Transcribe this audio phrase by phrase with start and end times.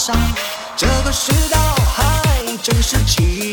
[0.00, 0.16] 上。
[0.78, 3.49] 这个世道还真是奇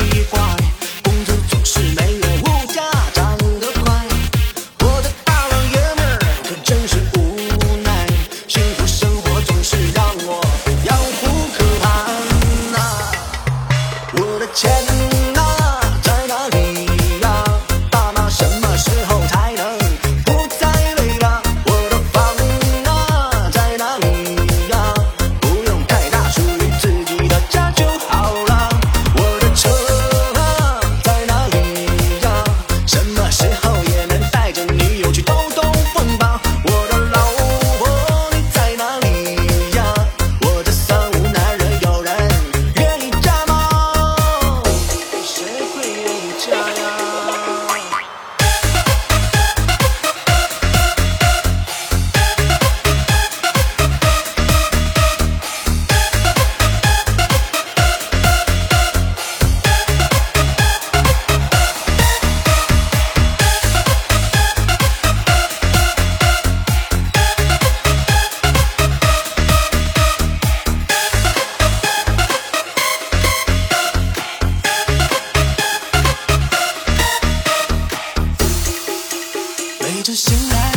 [79.90, 80.72] 每次醒来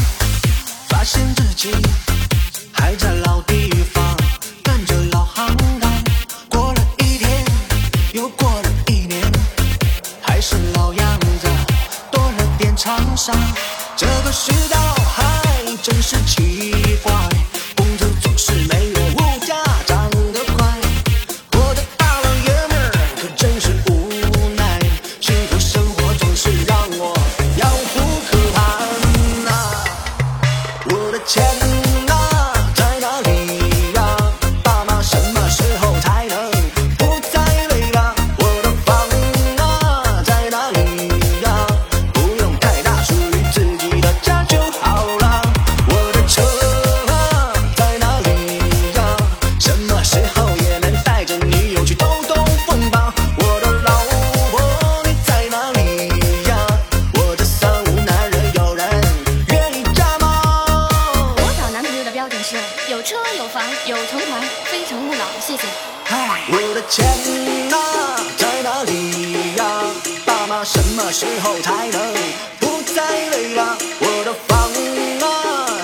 [0.89, 1.73] 发现自己
[2.71, 4.17] 还在老地方
[4.63, 5.49] 干着老行
[5.81, 5.91] 当
[6.49, 7.45] 过了一天
[8.13, 9.21] 又过了一年
[10.23, 11.49] 还是老样子
[12.13, 13.37] 多了点沧桑。
[13.97, 15.43] 这个世道还
[15.83, 16.40] 真是奇
[71.13, 72.15] 时候才能
[72.61, 73.77] 不再累了？
[73.99, 74.71] 我的房
[75.27, 75.27] 啊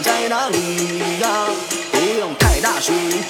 [0.02, 1.48] 在哪里呀
[1.90, 3.20] 不用太大属于